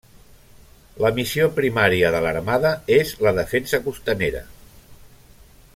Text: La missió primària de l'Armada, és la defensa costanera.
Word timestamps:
La 1.05 1.11
missió 1.17 1.45
primària 1.59 2.09
de 2.15 2.23
l'Armada, 2.27 2.73
és 2.97 3.13
la 3.27 3.35
defensa 3.41 3.81
costanera. 3.89 4.43